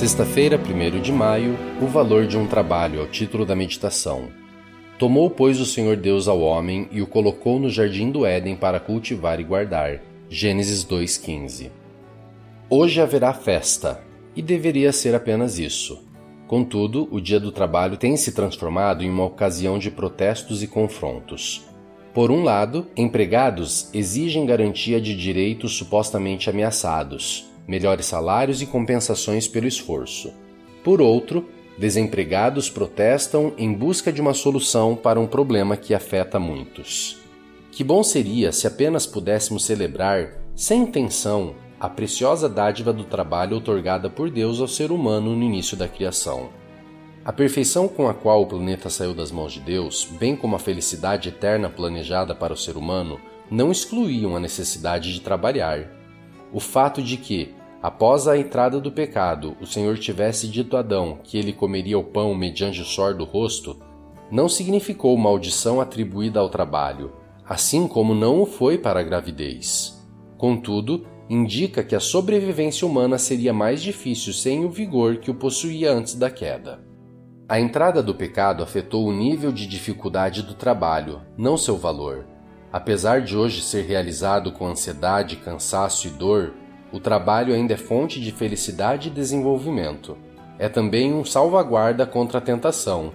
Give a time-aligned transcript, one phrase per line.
[0.00, 4.30] Sexta-feira, 1 de maio, o valor de um trabalho, ao título da meditação.
[4.98, 8.80] Tomou, pois, o Senhor Deus ao homem e o colocou no jardim do Éden para
[8.80, 10.00] cultivar e guardar.
[10.30, 11.70] Gênesis 2:15.
[12.70, 14.00] Hoje haverá festa,
[14.34, 16.02] e deveria ser apenas isso.
[16.46, 21.66] Contudo, o dia do trabalho tem se transformado em uma ocasião de protestos e confrontos.
[22.14, 29.68] Por um lado, empregados exigem garantia de direitos supostamente ameaçados melhores salários e compensações pelo
[29.68, 30.32] esforço.
[30.82, 37.18] Por outro, desempregados protestam em busca de uma solução para um problema que afeta muitos.
[37.70, 44.10] Que bom seria se apenas pudéssemos celebrar, sem intenção, a preciosa dádiva do trabalho otorgada
[44.10, 46.48] por Deus ao ser humano no início da criação.
[47.24, 50.58] A perfeição com a qual o planeta saiu das mãos de Deus, bem como a
[50.58, 55.88] felicidade eterna planejada para o ser humano, não excluíam a necessidade de trabalhar.
[56.52, 61.18] O fato de que, Após a entrada do pecado, o Senhor tivesse dito a Adão
[61.24, 63.76] que ele comeria o pão mediante o suor do rosto,
[64.30, 67.12] não significou maldição atribuída ao trabalho,
[67.48, 69.98] assim como não o foi para a gravidez.
[70.36, 75.90] Contudo, indica que a sobrevivência humana seria mais difícil sem o vigor que o possuía
[75.92, 76.84] antes da queda.
[77.48, 82.26] A entrada do pecado afetou o nível de dificuldade do trabalho, não seu valor.
[82.72, 86.54] Apesar de hoje ser realizado com ansiedade, cansaço e dor,
[86.92, 90.16] o trabalho ainda é fonte de felicidade e desenvolvimento.
[90.58, 93.12] É também um salvaguarda contra a tentação.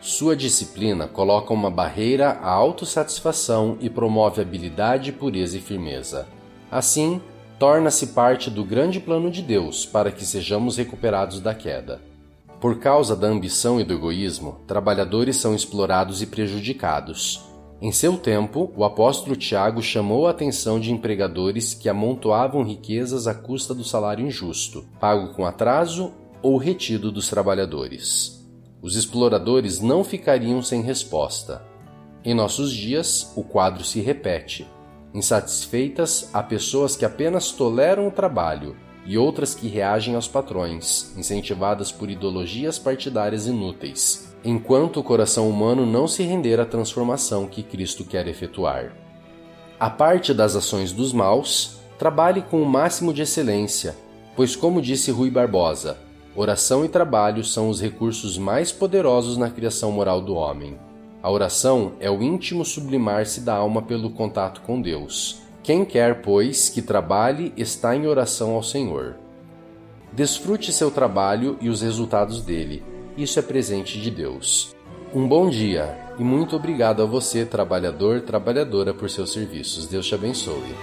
[0.00, 6.26] Sua disciplina coloca uma barreira à autossatisfação e promove habilidade, pureza e firmeza.
[6.70, 7.20] Assim,
[7.58, 12.00] torna-se parte do grande plano de Deus para que sejamos recuperados da queda.
[12.60, 17.44] Por causa da ambição e do egoísmo, trabalhadores são explorados e prejudicados.
[17.80, 23.34] Em seu tempo, o apóstolo Tiago chamou a atenção de empregadores que amontoavam riquezas à
[23.34, 28.48] custa do salário injusto, pago com atraso ou retido dos trabalhadores.
[28.80, 31.62] Os exploradores não ficariam sem resposta.
[32.24, 34.66] Em nossos dias, o quadro se repete.
[35.12, 41.92] Insatisfeitas, há pessoas que apenas toleram o trabalho e outras que reagem aos patrões, incentivadas
[41.92, 48.04] por ideologias partidárias inúteis, enquanto o coração humano não se render à transformação que Cristo
[48.04, 48.92] quer efetuar.
[49.78, 53.96] A parte das ações dos maus, trabalhe com o máximo de excelência,
[54.34, 55.98] pois, como disse Rui Barbosa,
[56.34, 60.78] oração e trabalho são os recursos mais poderosos na criação moral do homem.
[61.22, 66.68] A oração é o íntimo sublimar-se da alma pelo contato com Deus quem quer, pois,
[66.68, 69.16] que trabalhe está em oração ao Senhor.
[70.12, 72.84] Desfrute seu trabalho e os resultados dele.
[73.16, 74.76] Isso é presente de Deus.
[75.14, 79.86] Um bom dia e muito obrigado a você, trabalhador, trabalhadora, por seus serviços.
[79.86, 80.74] Deus te abençoe.